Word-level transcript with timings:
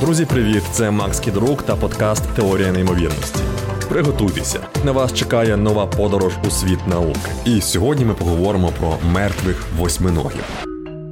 Друзі, 0.00 0.24
привіт! 0.24 0.62
Це 0.72 0.90
Макс 0.90 1.20
Кідрук 1.20 1.62
та 1.62 1.76
подкаст 1.76 2.22
Теорія 2.34 2.72
неймовірності. 2.72 3.40
Приготуйтеся, 3.88 4.60
на 4.84 4.92
вас 4.92 5.14
чекає 5.14 5.56
нова 5.56 5.86
подорож 5.86 6.32
у 6.46 6.50
світ 6.50 6.86
науки. 6.86 7.30
І 7.44 7.60
сьогодні 7.60 8.04
ми 8.04 8.14
поговоримо 8.14 8.72
про 8.78 8.98
мертвих 9.12 9.66
восьминогів. 9.78 10.44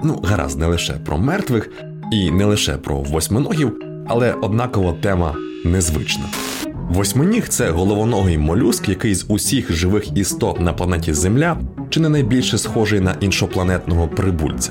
Ну, 0.04 0.22
гаразд, 0.24 0.58
не 0.58 0.66
лише 0.66 0.92
про 0.92 1.18
мертвих 1.18 1.70
і 2.12 2.30
не 2.30 2.44
лише 2.44 2.76
про 2.76 2.96
восьминогів, 2.96 3.72
але 4.06 4.32
однаково 4.32 4.92
тема 4.92 5.34
незвична. 5.64 6.24
Восьминіг 6.88 7.48
це 7.48 7.70
головоногий 7.70 8.38
молюск, 8.38 8.88
який 8.88 9.14
з 9.14 9.26
усіх 9.28 9.72
живих 9.72 10.16
істот 10.16 10.60
на 10.60 10.72
планеті 10.72 11.12
Земля 11.12 11.56
чи 11.90 12.00
не 12.00 12.08
найбільше 12.08 12.58
схожий 12.58 13.00
на 13.00 13.14
іншопланетного 13.20 14.08
прибульця. 14.08 14.70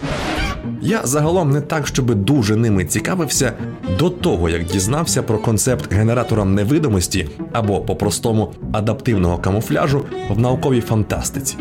Я 0.81 1.01
загалом 1.03 1.49
не 1.51 1.61
так, 1.61 1.87
щоби 1.87 2.15
дуже 2.15 2.55
ними 2.55 2.85
цікавився 2.85 3.53
до 3.99 4.09
того, 4.09 4.49
як 4.49 4.65
дізнався 4.65 5.23
про 5.23 5.37
концепт 5.37 5.93
генератора 5.93 6.45
невидимості 6.45 7.29
або 7.53 7.81
по-простому 7.81 8.53
адаптивного 8.73 9.37
камуфляжу 9.37 10.05
в 10.29 10.39
науковій 10.39 10.81
фантастиці. 10.81 11.55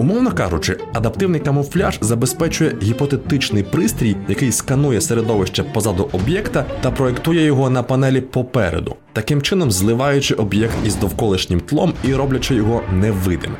Умовно 0.00 0.32
кажучи, 0.32 0.76
адаптивний 0.92 1.40
камуфляж 1.40 1.98
забезпечує 2.00 2.76
гіпотетичний 2.82 3.62
пристрій, 3.62 4.16
який 4.28 4.52
сканує 4.52 5.00
середовище 5.00 5.62
позаду 5.62 6.08
об'єкта 6.12 6.64
та 6.80 6.90
проєктує 6.90 7.44
його 7.44 7.70
на 7.70 7.82
панелі 7.82 8.20
попереду, 8.20 8.96
таким 9.12 9.42
чином 9.42 9.70
зливаючи 9.70 10.34
об'єкт 10.34 10.74
із 10.86 10.96
довколишнім 10.96 11.60
тлом 11.60 11.92
і 12.04 12.14
роблячи 12.14 12.54
його 12.54 12.82
невидимим. 12.92 13.56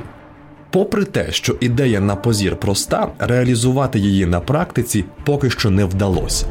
Попри 0.71 1.05
те, 1.05 1.33
що 1.33 1.57
ідея 1.61 2.01
на 2.01 2.17
позір 2.17 2.57
проста, 2.57 3.09
реалізувати 3.19 3.99
її 3.99 4.27
на 4.27 4.41
практиці 4.41 5.05
поки 5.25 5.51
що 5.51 5.71
не 5.71 5.85
вдалося. 5.85 6.47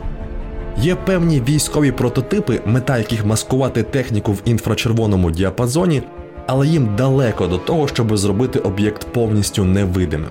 Є 0.78 0.96
певні 0.96 1.42
військові 1.42 1.92
прототипи, 1.92 2.62
мета 2.66 2.98
яких 2.98 3.26
маскувати 3.26 3.84
техніку 3.84 4.32
в 4.32 4.42
інфрачервоному 4.46 5.32
діапазоні, 5.32 6.04
але 6.52 6.68
їм 6.68 6.96
далеко 6.96 7.48
до 7.48 7.58
того, 7.58 7.88
щоб 7.88 8.18
зробити 8.18 8.60
об'єкт 8.60 9.08
повністю 9.14 9.64
невидимим. 9.64 10.30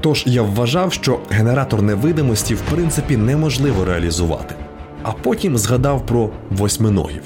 Тож 0.00 0.24
я 0.26 0.42
вважав, 0.42 0.92
що 0.92 1.18
генератор 1.30 1.82
невидимості 1.82 2.54
в 2.54 2.60
принципі 2.60 3.16
неможливо 3.16 3.84
реалізувати, 3.84 4.54
а 5.02 5.12
потім 5.12 5.58
згадав 5.58 6.06
про 6.06 6.30
восьминогів. 6.50 7.22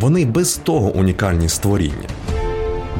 Вони 0.00 0.24
без 0.24 0.56
того 0.56 0.90
унікальні 0.90 1.48
створіння. 1.48 2.08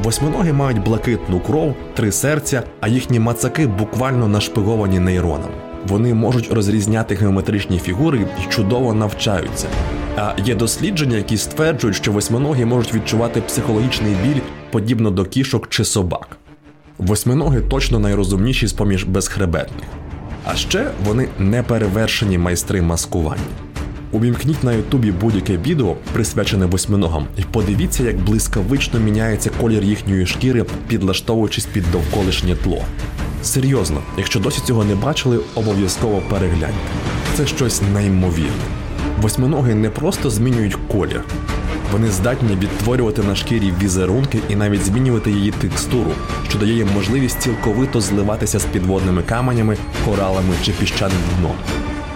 Восьминоги 0.03 0.53
мають 0.53 0.83
блакитну 0.83 1.39
кров, 1.39 1.75
три 1.93 2.11
серця, 2.11 2.63
а 2.81 2.87
їхні 2.87 3.19
мацаки 3.19 3.67
буквально 3.67 4.27
нашпиговані 4.27 4.99
нейронами. 4.99 5.53
Вони 5.87 6.13
можуть 6.13 6.53
розрізняти 6.53 7.15
геометричні 7.15 7.79
фігури 7.79 8.19
і 8.19 8.51
чудово 8.51 8.93
навчаються. 8.93 9.67
А 10.17 10.33
є 10.45 10.55
дослідження, 10.55 11.17
які 11.17 11.37
стверджують, 11.37 11.95
що 11.95 12.11
восьминоги 12.11 12.65
можуть 12.65 12.93
відчувати 12.93 13.41
психологічний 13.41 14.15
біль 14.23 14.41
подібно 14.71 15.11
до 15.11 15.25
кішок 15.25 15.69
чи 15.69 15.85
собак. 15.85 16.37
Восьминоги 16.97 17.61
точно 17.61 17.99
найрозумніші 17.99 18.67
з 18.67 18.73
поміж 18.73 19.03
безхребетних. 19.03 19.87
А 20.45 20.55
ще 20.55 20.91
вони 21.05 21.27
неперевершені 21.39 22.37
майстри 22.37 22.81
маскування. 22.81 23.41
Увімкніть 24.11 24.63
на 24.63 24.73
Ютубі 24.73 25.11
будь-яке 25.11 25.57
відео, 25.57 25.95
присвячене 26.13 26.65
восьминогам, 26.65 27.27
і 27.37 27.41
подивіться, 27.51 28.03
як 28.03 28.19
блискавично 28.19 28.99
міняється 28.99 29.49
колір 29.61 29.83
їхньої 29.83 30.25
шкіри, 30.25 30.65
підлаштовуючись 30.87 31.65
під 31.65 31.91
довколишнє 31.91 32.55
тло. 32.55 32.81
Серйозно, 33.43 34.01
якщо 34.17 34.39
досі 34.39 34.61
цього 34.65 34.83
не 34.83 34.95
бачили, 34.95 35.39
обов'язково 35.55 36.21
перегляньте. 36.29 36.91
Це 37.35 37.47
щось 37.47 37.81
неймовірне. 37.93 38.51
Восьминоги 39.21 39.75
не 39.75 39.89
просто 39.89 40.29
змінюють 40.29 40.77
колір, 40.87 41.23
вони 41.91 42.07
здатні 42.07 42.55
відтворювати 42.55 43.23
на 43.23 43.35
шкірі 43.35 43.73
візерунки 43.81 44.39
і 44.49 44.55
навіть 44.55 44.85
змінювати 44.85 45.31
її 45.31 45.51
текстуру, 45.51 46.11
що 46.49 46.59
дає 46.59 46.73
їм 46.73 46.87
можливість 46.95 47.39
цілковито 47.41 48.01
зливатися 48.01 48.59
з 48.59 48.65
підводними 48.65 49.21
каменями, 49.21 49.77
коралами 50.05 50.53
чи 50.63 50.71
піщаним 50.71 51.17
дном. 51.39 51.55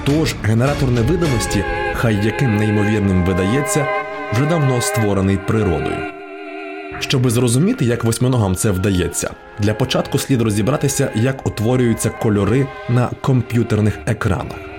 Тож 0.05 0.35
генератор 0.43 0.91
невидимості, 0.91 1.63
хай 1.93 2.25
яким 2.25 2.57
неймовірним 2.57 3.25
видається, 3.25 3.87
вже 4.33 4.45
давно 4.45 4.81
створений 4.81 5.37
природою. 5.47 5.97
Щоби 6.99 7.29
зрозуміти, 7.29 7.85
як 7.85 8.03
восьминогам 8.03 8.55
це 8.55 8.71
вдається, 8.71 9.31
для 9.59 9.73
початку 9.73 10.17
слід 10.17 10.41
розібратися, 10.41 11.11
як 11.15 11.47
утворюються 11.47 12.09
кольори 12.09 12.67
на 12.89 13.09
комп'ютерних 13.21 13.99
екранах. 14.05 14.74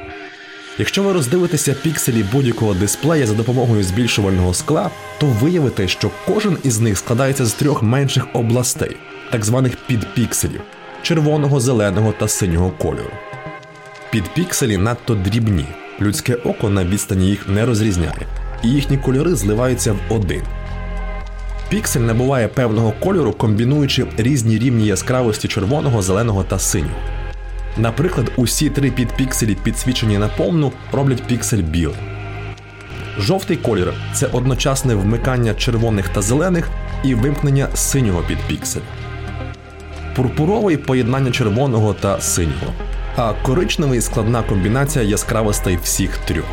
Якщо 0.79 1.03
ви 1.03 1.13
роздивитеся 1.13 1.75
пікселі 1.83 2.25
будь-якого 2.33 2.75
дисплея 2.75 3.27
за 3.27 3.35
допомогою 3.35 3.83
збільшувального 3.83 4.55
скла, 4.55 4.91
то 5.21 5.27
виявите, 5.27 5.89
що 5.89 6.11
кожен 6.27 6.59
із 6.65 6.81
них 6.81 6.99
складається 6.99 7.47
з 7.47 7.53
трьох 7.53 7.83
менших 7.83 8.27
областей, 8.33 8.97
так 9.33 9.45
званих 9.45 9.77
підпікселів 9.77 10.61
червоного, 11.03 11.61
зеленого 11.61 12.15
та 12.19 12.29
синього 12.29 12.71
кольору. 12.71 13.11
Підпікселі 14.11 14.77
надто 14.77 15.15
дрібні, 15.15 15.67
людське 16.01 16.35
око 16.35 16.71
на 16.71 16.85
відстані 16.85 17.27
їх 17.29 17.49
не 17.49 17.67
розрізняє, 17.67 18.27
і 18.65 18.69
їхні 18.69 18.99
кольори 18.99 19.35
зливаються 19.35 19.93
в 19.93 20.13
один. 20.13 20.43
Піксель 21.69 22.01
набуває 22.01 22.49
певного 22.49 22.93
кольору, 23.01 23.33
комбінуючи 23.33 24.07
різні 24.17 24.59
рівні 24.59 24.87
яскравості 24.87 25.49
червоного, 25.49 26.03
зеленого 26.03 26.45
та 26.45 26.59
синього. 26.59 27.16
Наприклад, 27.79 28.33
усі 28.37 28.71
три 28.71 28.91
підпікселі, 28.91 29.57
підсвічені 29.63 30.19
на 30.19 30.29
повну, 30.29 30.73
роблять 30.93 31.23
піксель 31.23 31.63
білим. 31.63 31.97
Жовтий 33.19 33.57
колір 33.57 33.93
це 34.15 34.27
одночасне 34.27 34.95
вмикання 34.95 35.55
червоних 35.55 36.09
та 36.09 36.23
зелених 36.23 36.71
і 37.05 37.15
вимкнення 37.15 37.69
синього 37.75 38.23
підпікселя. 38.29 38.85
Пурпуровий 40.17 40.77
поєднання 40.77 41.31
червоного 41.31 41.95
та 41.95 42.21
синього 42.21 42.73
а 43.17 43.33
коричневий 43.33 44.01
складна 44.01 44.43
комбінація 44.43 45.05
яскравостей 45.05 45.79
всіх 45.83 46.19
трьох. 46.19 46.47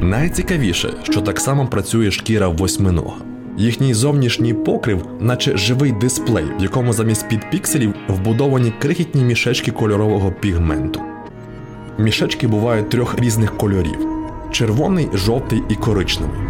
Найцікавіше, 0.00 0.94
що 1.02 1.20
так 1.20 1.40
само 1.40 1.66
працює 1.66 2.10
шкіра 2.10 2.48
восьминога. 2.48 3.29
Їхній 3.60 3.94
зовнішній 3.94 4.54
покрив, 4.54 5.06
наче 5.20 5.56
живий 5.56 5.92
дисплей, 5.92 6.44
в 6.58 6.62
якому 6.62 6.92
замість 6.92 7.28
підпікселів 7.28 7.94
вбудовані 8.08 8.72
крихітні 8.78 9.24
мішечки 9.24 9.70
кольорового 9.70 10.32
пігменту. 10.32 11.00
Мішечки 11.98 12.46
бувають 12.46 12.90
трьох 12.90 13.18
різних 13.18 13.56
кольорів: 13.56 14.06
червоний, 14.50 15.08
жовтий 15.14 15.62
і 15.68 15.74
коричневий. 15.74 16.40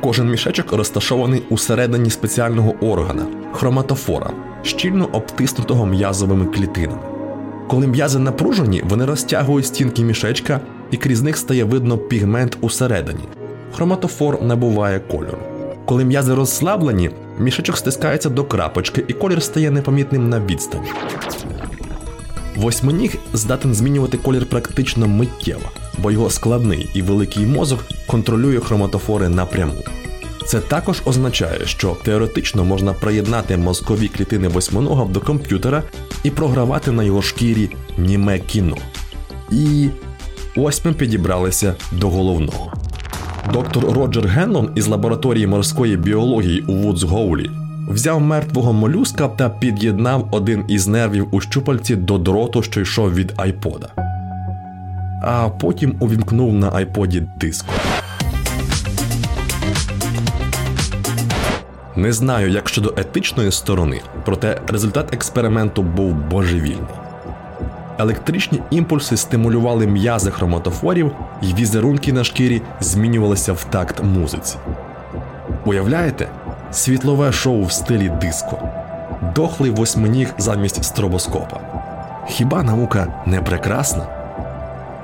Кожен 0.00 0.30
мішечок 0.30 0.72
розташований 0.72 1.42
усередині 1.50 2.10
спеціального 2.10 2.74
органа 2.80 3.26
хроматофора, 3.52 4.30
щільно 4.62 5.08
обтиснутого 5.12 5.86
м'язовими 5.86 6.46
клітинами. 6.46 7.02
Коли 7.68 7.86
м'язи 7.86 8.18
напружені, 8.18 8.82
вони 8.88 9.04
розтягують 9.04 9.66
стінки 9.66 10.04
мішечка, 10.04 10.60
і 10.90 10.96
крізь 10.96 11.22
них 11.22 11.36
стає 11.36 11.64
видно 11.64 11.98
пігмент 11.98 12.58
усередині. 12.60 13.24
Хроматофор 13.72 14.42
набуває 14.42 15.00
кольору. 15.00 15.55
Коли 15.86 16.04
м'язи 16.04 16.34
розслаблені, 16.34 17.10
мішечок 17.38 17.76
стискається 17.76 18.28
до 18.30 18.44
крапочки, 18.44 19.04
і 19.08 19.12
колір 19.12 19.42
стає 19.42 19.70
непомітним 19.70 20.28
на 20.28 20.40
відстані. 20.40 20.88
Восьминіг 22.56 23.16
здатен 23.32 23.74
змінювати 23.74 24.16
колір 24.16 24.46
практично 24.46 25.08
миттєво, 25.08 25.70
бо 25.98 26.10
його 26.10 26.30
складний 26.30 26.90
і 26.94 27.02
великий 27.02 27.46
мозок 27.46 27.80
контролює 28.06 28.60
хроматофори 28.60 29.28
напряму. 29.28 29.82
Це 30.46 30.60
також 30.60 31.02
означає, 31.04 31.66
що 31.66 31.96
теоретично 32.04 32.64
можна 32.64 32.92
приєднати 32.92 33.56
мозкові 33.56 34.08
клітини 34.08 34.48
восьминога 34.48 35.04
до 35.04 35.20
комп'ютера 35.20 35.82
і 36.22 36.30
програвати 36.30 36.92
на 36.92 37.04
його 37.04 37.22
шкірі 37.22 37.70
німе 37.98 38.38
кіно. 38.38 38.76
І 39.50 39.88
ось 40.56 40.84
ми 40.84 40.92
підібралися 40.92 41.74
до 41.92 42.08
головного. 42.08 42.72
Доктор 43.52 43.84
Роджер 43.84 44.26
Геннон 44.26 44.70
із 44.74 44.86
лабораторії 44.86 45.46
морської 45.46 45.96
біології 45.96 46.60
у 46.60 46.72
Вудсгоулі 46.72 47.50
взяв 47.88 48.20
мертвого 48.20 48.72
молюска 48.72 49.28
та 49.28 49.48
під'єднав 49.48 50.28
один 50.30 50.64
із 50.68 50.88
нервів 50.88 51.28
у 51.30 51.40
щупальці 51.40 51.96
до 51.96 52.18
дроту, 52.18 52.62
що 52.62 52.80
йшов 52.80 53.14
від 53.14 53.32
айпода. 53.36 53.88
А 55.22 55.48
потім 55.60 55.96
увімкнув 56.00 56.54
на 56.54 56.70
айподі 56.72 57.22
диску. 57.40 57.72
Не 61.96 62.12
знаю, 62.12 62.50
як 62.50 62.68
щодо 62.68 62.94
етичної 62.96 63.52
сторони, 63.52 64.00
проте 64.24 64.60
результат 64.68 65.14
експерименту 65.14 65.82
був 65.82 66.14
божевільний. 66.14 67.05
Електричні 67.98 68.62
імпульси 68.70 69.16
стимулювали 69.16 69.86
м'язи 69.86 70.30
хроматофорів, 70.30 71.12
і 71.42 71.54
візерунки 71.54 72.12
на 72.12 72.24
шкірі 72.24 72.62
змінювалися 72.80 73.52
в 73.52 73.64
такт 73.64 74.04
музиці. 74.04 74.56
Уявляєте, 75.64 76.28
світлове 76.72 77.32
шоу 77.32 77.64
в 77.64 77.72
стилі 77.72 78.12
диско, 78.20 78.58
дохлий 79.34 79.70
восьминіг 79.70 80.34
замість 80.38 80.84
стробоскопа. 80.84 81.60
Хіба 82.28 82.62
наука 82.62 83.06
не 83.26 83.42
прекрасна? 83.42 84.06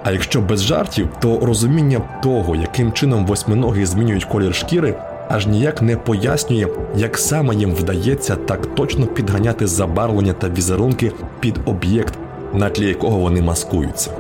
А 0.05 0.11
якщо 0.11 0.41
без 0.41 0.63
жартів, 0.63 1.09
то 1.21 1.39
розуміння 1.39 2.01
того, 2.23 2.57
яким 2.57 2.93
чином 2.93 3.27
восьминоги 3.27 3.87
змінюють 3.87 4.25
колір 4.25 4.55
шкіри, 4.55 4.95
аж 5.29 5.47
ніяк 5.47 5.83
не 5.83 5.97
пояснює, 5.97 6.67
як 6.97 7.19
саме 7.19 7.55
їм 7.55 7.75
вдається 7.75 8.37
так 8.37 8.75
точно 8.75 9.07
підганяти 9.07 9.67
забарвлення 9.67 10.33
та 10.33 10.49
візерунки 10.49 11.13
під 11.41 11.61
об'єкт, 11.65 12.15
на 12.55 12.71
тлі 12.71 12.89
якого 12.89 13.19
вони 13.19 13.43
маскуються. 13.43 14.11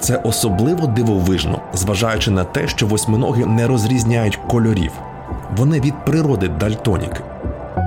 Це 0.00 0.16
особливо 0.16 0.86
дивовижно, 0.86 1.60
зважаючи 1.74 2.30
на 2.30 2.44
те, 2.44 2.68
що 2.68 2.86
восьминоги 2.86 3.46
не 3.46 3.66
розрізняють 3.66 4.38
кольорів, 4.48 4.92
вони 5.56 5.80
від 5.80 6.04
природи 6.04 6.48
дальтоніки. 6.48 7.20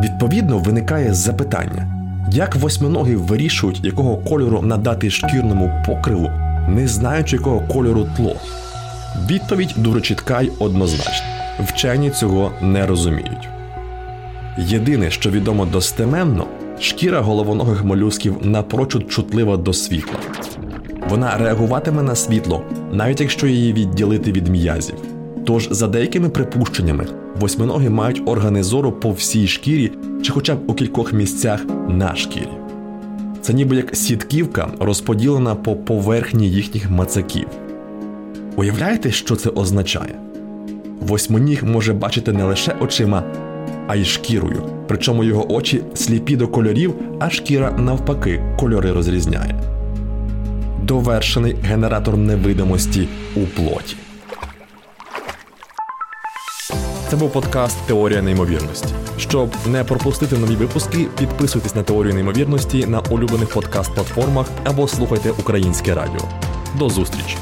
Відповідно, 0.03 0.57
виникає 0.57 1.13
запитання, 1.13 1.87
як 2.31 2.55
восьминоги 2.55 3.15
вирішують, 3.15 3.85
якого 3.85 4.17
кольору 4.17 4.61
надати 4.61 5.09
шкірному 5.09 5.83
покриву, 5.87 6.29
не 6.67 6.87
знаючи 6.87 7.35
якого 7.35 7.59
кольору 7.59 8.07
тло. 8.17 8.35
Відповідь 9.29 9.73
дуже 9.77 10.01
чітка 10.01 10.41
й 10.41 10.51
однозначна. 10.59 11.25
Вчені 11.59 12.09
цього 12.09 12.51
не 12.61 12.85
розуміють. 12.85 13.49
Єдине, 14.57 15.11
що 15.11 15.29
відомо 15.29 15.65
достеменно, 15.65 16.45
шкіра 16.79 17.21
головоногих 17.21 17.83
молюсків 17.83 18.35
напрочуд 18.41 19.11
чутлива 19.11 19.57
до 19.57 19.73
світла. 19.73 20.19
Вона 21.09 21.37
реагуватиме 21.37 22.03
на 22.03 22.15
світло, 22.15 22.63
навіть 22.91 23.21
якщо 23.21 23.47
її 23.47 23.73
відділити 23.73 24.31
від 24.31 24.47
м'язів. 24.47 24.95
Тож, 25.45 25.67
за 25.71 25.87
деякими 25.87 26.29
припущеннями, 26.29 27.07
восьминоги 27.39 27.89
мають 27.89 28.21
органи 28.25 28.63
зору 28.63 28.91
по 28.91 29.11
всій 29.11 29.47
шкірі 29.47 29.91
чи 30.21 30.31
хоча 30.31 30.55
б 30.55 30.59
у 30.67 30.73
кількох 30.73 31.13
місцях 31.13 31.65
на 31.89 32.15
шкірі. 32.15 32.49
Це 33.41 33.53
ніби 33.53 33.75
як 33.75 33.95
сітківка, 33.95 34.67
розподілена 34.79 35.55
по 35.55 35.75
поверхні 35.75 36.49
їхніх 36.49 36.89
мацаків. 36.89 37.47
Уявляєте, 38.55 39.11
що 39.11 39.35
це 39.35 39.49
означає? 39.49 40.15
Восьминіг 41.01 41.63
може 41.63 41.93
бачити 41.93 42.33
не 42.33 42.43
лише 42.43 42.75
очима, 42.79 43.23
а 43.89 43.95
й 43.95 44.05
шкірою. 44.05 44.63
Причому 44.87 45.23
його 45.23 45.53
очі 45.53 45.81
сліпі 45.95 46.35
до 46.35 46.47
кольорів, 46.47 46.93
а 47.19 47.29
шкіра 47.29 47.71
навпаки 47.71 48.43
кольори 48.59 48.91
розрізняє. 48.91 49.55
Довершений 50.83 51.55
генератор 51.63 52.17
невидимості 52.17 53.07
у 53.35 53.39
плоті. 53.39 53.95
Це 57.09 57.15
був 57.15 57.33
подкаст 57.33 57.77
Теорія 57.87 58.21
неймовірності. 58.21 58.87
Щоб 59.17 59.49
не 59.71 59.83
пропустити 59.83 60.37
нові 60.37 60.55
випуски, 60.55 61.07
підписуйтесь 61.17 61.75
на 61.75 61.83
теорію 61.83 62.13
неймовірності 62.13 62.85
на 62.85 62.99
улюблених 62.99 63.55
подкаст-платформах 63.55 64.45
або 64.65 64.87
слухайте 64.87 65.31
українське 65.31 65.95
радіо. 65.95 66.21
До 66.79 66.89
зустрічі! 66.89 67.37